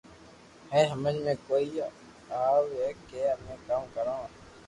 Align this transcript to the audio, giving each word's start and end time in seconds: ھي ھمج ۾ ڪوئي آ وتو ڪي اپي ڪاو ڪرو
ھي 0.71 0.81
ھمج 0.91 1.15
۾ 1.27 1.33
ڪوئي 1.49 1.69
آ 2.37 2.41
وتو 2.63 2.89
ڪي 3.07 3.19
اپي 3.33 3.53
ڪاو 3.67 3.83
ڪرو 3.95 4.19